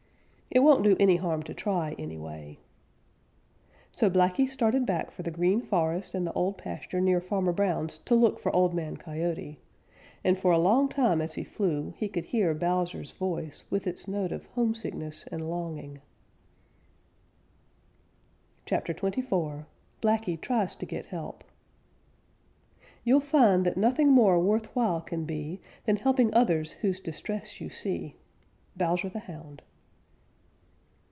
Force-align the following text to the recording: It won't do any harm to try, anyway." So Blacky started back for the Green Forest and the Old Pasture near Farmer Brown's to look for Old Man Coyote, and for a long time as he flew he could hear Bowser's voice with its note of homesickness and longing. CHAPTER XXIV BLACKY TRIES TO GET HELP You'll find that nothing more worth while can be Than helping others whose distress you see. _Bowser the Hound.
It 0.53 0.63
won't 0.63 0.83
do 0.83 0.97
any 0.99 1.15
harm 1.15 1.43
to 1.43 1.53
try, 1.53 1.95
anyway." 1.97 2.59
So 3.93 4.09
Blacky 4.09 4.49
started 4.49 4.85
back 4.85 5.09
for 5.09 5.23
the 5.23 5.31
Green 5.31 5.61
Forest 5.61 6.13
and 6.13 6.27
the 6.27 6.33
Old 6.33 6.57
Pasture 6.57 6.99
near 6.99 7.21
Farmer 7.21 7.53
Brown's 7.53 7.99
to 7.99 8.15
look 8.15 8.37
for 8.37 8.53
Old 8.53 8.73
Man 8.73 8.97
Coyote, 8.97 9.61
and 10.25 10.37
for 10.37 10.51
a 10.51 10.59
long 10.59 10.89
time 10.89 11.21
as 11.21 11.35
he 11.35 11.45
flew 11.45 11.93
he 11.95 12.09
could 12.09 12.25
hear 12.25 12.53
Bowser's 12.53 13.13
voice 13.13 13.63
with 13.69 13.87
its 13.87 14.09
note 14.09 14.33
of 14.33 14.45
homesickness 14.47 15.23
and 15.31 15.49
longing. 15.49 16.01
CHAPTER 18.65 18.93
XXIV 18.93 19.63
BLACKY 20.01 20.35
TRIES 20.35 20.75
TO 20.75 20.85
GET 20.85 21.05
HELP 21.05 21.45
You'll 23.05 23.21
find 23.21 23.65
that 23.65 23.77
nothing 23.77 24.11
more 24.11 24.37
worth 24.37 24.65
while 24.75 24.99
can 24.99 25.23
be 25.23 25.61
Than 25.85 25.95
helping 25.95 26.33
others 26.33 26.73
whose 26.73 26.99
distress 26.99 27.61
you 27.61 27.69
see. 27.69 28.17
_Bowser 28.77 29.09
the 29.09 29.19
Hound. 29.19 29.61